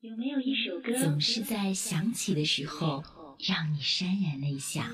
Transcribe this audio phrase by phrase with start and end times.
[0.00, 3.02] 有没有一首歌总是在响起的时候
[3.40, 4.92] 让你潸然泪下？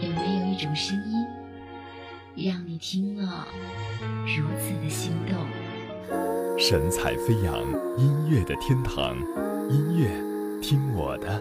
[0.00, 1.24] 有没有一种声音
[2.48, 3.46] 让你听了
[4.26, 5.46] 如此的心动？
[6.58, 7.62] 神采飞扬，
[7.96, 9.16] 音乐的天堂，
[9.70, 10.10] 音乐
[10.60, 11.40] 听我的。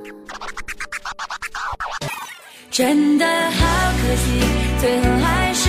[2.70, 4.39] 真的好可惜，
[4.80, 5.65] 最后还是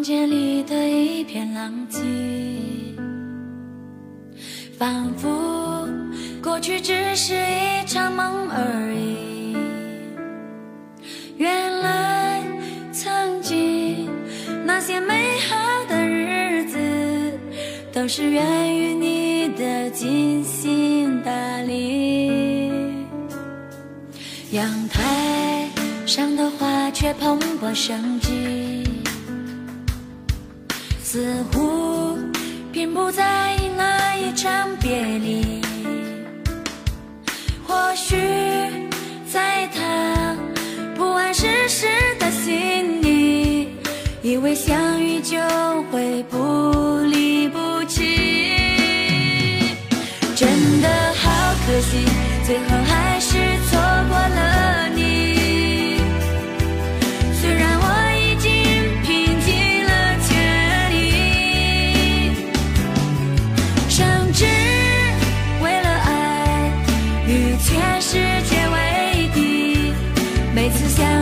[0.00, 2.00] 房间里的一片狼藉，
[4.78, 5.86] 仿佛
[6.42, 9.54] 过去只是一场梦而已。
[11.36, 12.42] 原来
[12.90, 14.08] 曾经
[14.64, 16.78] 那些美好的日子，
[17.92, 22.72] 都是源于你的精心打理。
[24.50, 25.68] 阳台
[26.06, 28.82] 上的花却蓬勃生机。
[31.12, 32.16] 似乎
[32.70, 35.60] 并不在意那一场别离，
[37.66, 38.16] 或许
[39.28, 40.36] 在他
[40.94, 41.88] 不谙世事
[42.20, 43.70] 的心里，
[44.22, 45.36] 以为相遇就
[45.90, 48.04] 会不离不弃。
[50.36, 50.48] 真
[50.80, 52.06] 的好可惜，
[52.46, 53.49] 最后还是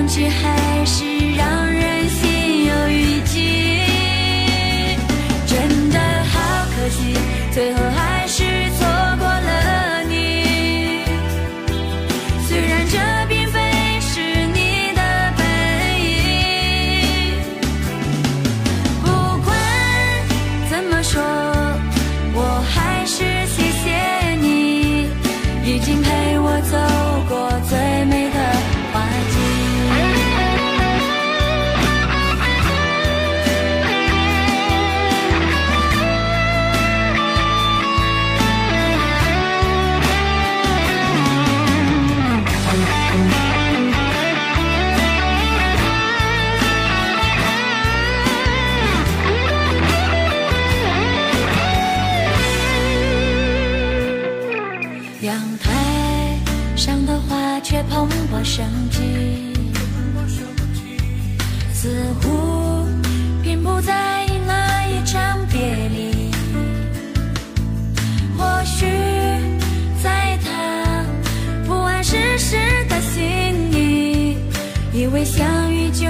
[0.08, 1.17] 却还是
[55.20, 56.38] 阳台
[56.76, 59.00] 上的花却蓬勃生机，
[61.74, 62.86] 似乎
[63.42, 65.58] 并不在意那一场别
[65.88, 66.30] 离。
[68.36, 68.86] 或许
[70.00, 71.04] 在他
[71.66, 72.56] 不谙世事
[72.88, 74.38] 的心里，
[74.92, 76.06] 以为相遇就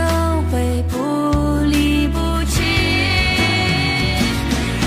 [0.53, 2.63] 会不离不弃。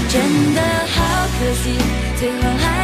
[0.10, 0.62] 真的
[0.94, 1.76] 好可惜，
[2.20, 2.81] 最后还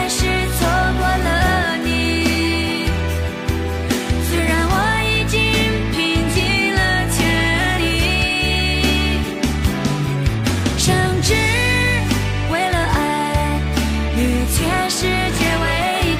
[14.55, 15.65] 全世界为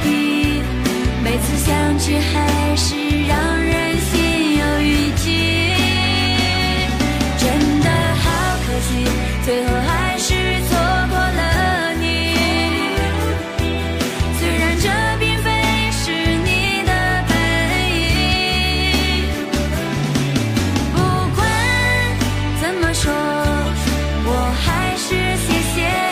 [0.03, 0.61] 敌
[1.23, 2.95] 每次想起还是
[3.27, 5.25] 让人心有余悸。
[7.38, 7.45] 真
[7.81, 8.25] 的好
[8.65, 8.89] 可惜
[9.45, 10.33] 最后还是
[10.67, 10.77] 错
[11.09, 12.03] 过了你。
[14.38, 14.85] 虽然这
[15.19, 15.47] 并非
[15.91, 16.11] 是
[16.44, 16.91] 你的
[17.27, 17.31] 本
[17.91, 17.95] 意
[20.94, 20.95] 不
[21.35, 21.39] 管
[22.61, 23.03] 怎么说
[24.25, 24.29] 我
[24.63, 25.15] 还是
[25.45, 26.06] 谢谢